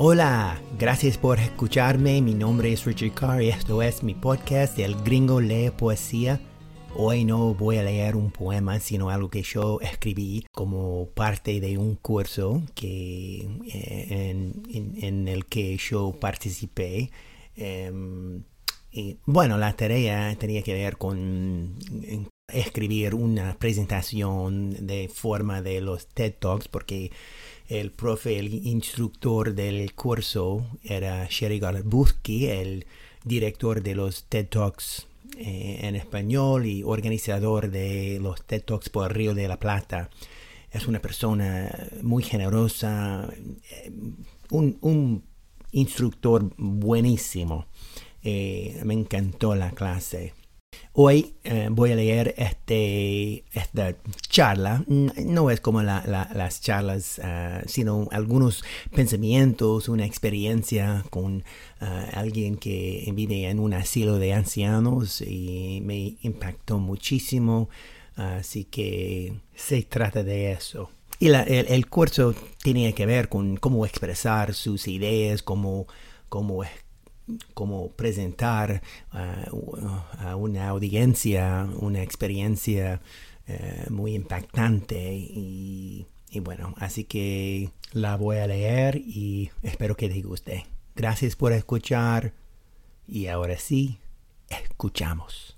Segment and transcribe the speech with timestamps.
[0.00, 2.22] Hola, gracias por escucharme.
[2.22, 6.40] Mi nombre es Richard Carr y esto es mi podcast El Gringo Lee Poesía.
[6.94, 11.78] Hoy no voy a leer un poema, sino algo que yo escribí como parte de
[11.78, 17.10] un curso que, eh, en, el que yo participé.
[17.56, 18.44] Em,
[18.92, 21.74] y bueno, la tarea tenía que ver con
[22.52, 27.12] escribir una presentación de forma de los TED Talks porque
[27.68, 32.86] el profe, el instructor del curso era Sherry Galabuski, el
[33.24, 39.14] director de los TED Talks eh, en español y organizador de los TED Talks por
[39.14, 40.08] Río de la Plata.
[40.70, 41.70] Es una persona
[42.02, 43.28] muy generosa,
[43.70, 43.92] eh,
[44.50, 45.22] un,
[45.70, 47.66] instructor buenísimo.
[48.22, 50.32] Eh, me encantó la clase.
[51.00, 53.94] Hoy eh, voy a leer este, esta
[54.28, 54.82] charla.
[54.88, 61.44] No es como las charlas, ah, sino algunos pensamientos, una experiencia con
[61.80, 67.68] ah, alguien que vive en un asilo de ancianos y me impactó muchísimo.
[68.16, 70.90] Así que se trata de eso.
[71.20, 75.86] Y el, curso tenía que ver con cómo expresar sus ideas, cómo,
[76.28, 76.64] cómo
[77.54, 83.00] como presentar a una audiencia una experiencia
[83.50, 86.06] eh, muy impactante y,
[86.42, 90.66] bueno, así que la voy a leer y espero que te guste.
[90.94, 92.34] Gracias por escuchar
[93.06, 94.00] y ahora sí,
[94.50, 95.56] escuchamos.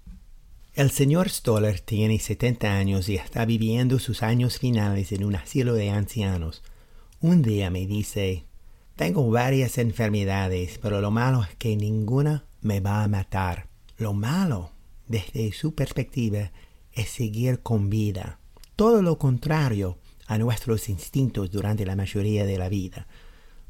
[0.75, 5.75] El señor Stoller tiene 70 años y está viviendo sus años finales en un asilo
[5.75, 6.63] de ancianos.
[7.21, 8.45] Un día me dice,
[9.01, 13.67] tengo varias enfermedades, pero lo malo es que ninguna me va a matar.
[13.97, 14.73] Lo malo,
[15.09, 16.53] desde su perspectiva,
[16.93, 18.41] es seguir con vida.
[18.77, 23.07] Todo lo contrario a nuestros instintos durante la mayoría de la vida.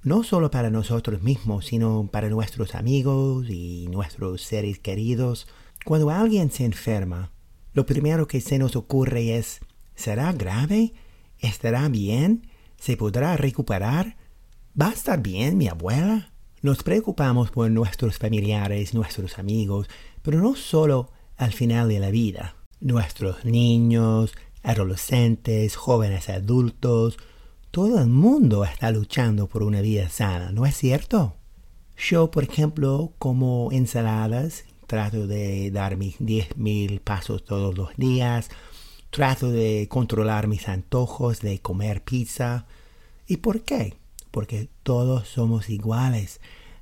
[0.02, 5.46] No solo para nosotros mismos, sino para nuestros amigos y nuestros seres queridos.
[5.84, 7.30] Cuando alguien se enferma,
[7.72, 9.60] lo primero que se nos ocurre es,
[9.94, 10.92] ¿será grave?
[11.38, 12.48] ¿Estará bien?
[12.80, 14.16] ¿Se podrá recuperar?
[14.78, 16.31] ¿Va a estar bien mi abuela?
[16.62, 19.88] Nos preocupamos por nuestros familiares, nuestros amigos,
[20.22, 22.54] pero no solo al final de la vida.
[22.81, 24.32] Nuestros niños,
[24.62, 27.19] adolescentes, jóvenes adultos,
[27.72, 31.37] todo el mundo está luchando por una vida sana, ¿no es cierto?
[31.97, 38.50] Yo, por ejemplo, como ensaladas, trato de dar mis 10.000 pasos todos los días,
[39.10, 42.66] trato de controlar mis antojos de comer pizza.
[43.26, 44.00] ¿Y por qué?
[44.30, 46.41] Porque todos somos iguales.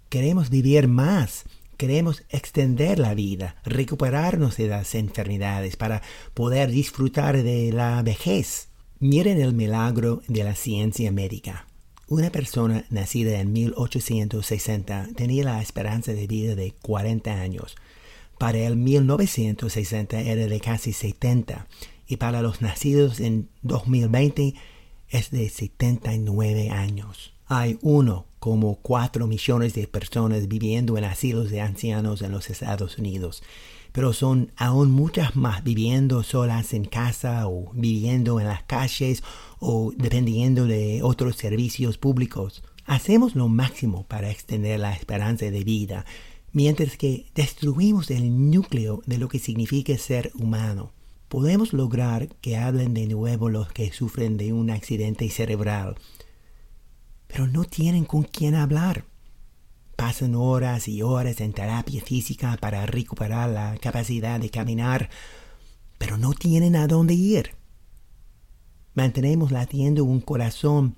[0.08, 1.44] Queremos vivir más,
[1.76, 6.02] queremos extender la vida, recuperarnos de las enfermedades para
[6.34, 8.68] poder disfrutar de la vejez.
[9.00, 11.66] Miren el milagro de la ciencia médica.
[12.08, 17.76] Una persona nacida en 1860 tenía la esperanza de vida de 40 años.
[18.38, 21.66] Para el 1960 era de casi 70
[22.06, 24.54] y para los nacidos en 2020
[25.10, 27.07] es de 79 años.
[27.50, 32.98] Hay uno como cuatro millones de personas viviendo en asilos de ancianos en los Estados
[32.98, 33.42] Unidos,
[33.92, 39.22] pero son aún muchas más viviendo solas en casa o viviendo en las calles
[39.60, 42.62] o dependiendo de otros servicios públicos.
[42.84, 46.04] Hacemos lo máximo para extender la esperanza de vida,
[46.52, 50.92] mientras que destruimos el núcleo de lo que significa ser humano.
[51.30, 55.96] Podemos lograr que hablen de nuevo los que sufren de un accidente cerebral,
[57.28, 59.04] pero no tienen con quién hablar.
[59.96, 65.10] Pasan horas y horas en terapia física para recuperar la capacidad de caminar,
[65.98, 67.54] pero no tienen a dónde ir.
[68.94, 70.96] Mantenemos latiendo un corazón,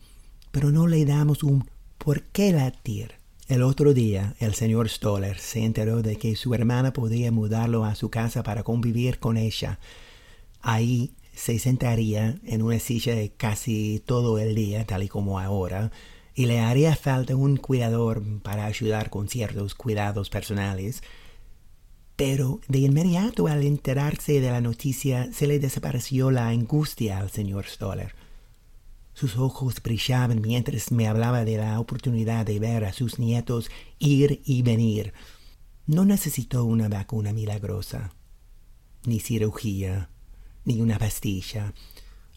[0.51, 3.21] pero no le damos un por qué latir.
[3.49, 7.97] El otro día, el señor Stoller se enteró de que su hermana podía mudarlo a
[7.97, 9.81] su casa para convivir con ella.
[10.63, 15.91] Ahí se sentaría en una silla casi todo el día, tal y como ahora,
[16.35, 21.03] y le haría falta un cuidador para ayudar con ciertos cuidados personales.
[22.17, 27.67] Pero de inmediato al enterarse de la noticia se le desapareció la angustia al señor
[27.67, 28.15] Stoller.
[29.15, 34.41] Sus ojos brillaban mientras me hablaba de la oportunidad de ver a sus nietos ir
[34.45, 35.13] y venir.
[35.87, 38.13] No necesitó una vacuna milagrosa,
[39.05, 40.11] ni cirugía,
[40.65, 41.75] ni una pastilla.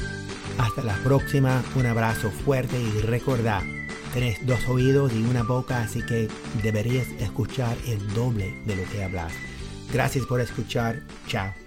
[0.57, 3.61] Hasta la próxima, un abrazo fuerte y recordad,
[4.13, 6.29] tenés dos oídos y una boca, así que
[6.63, 9.33] deberías escuchar el doble de lo que hablas.
[9.91, 11.64] Gracias por escuchar, chao.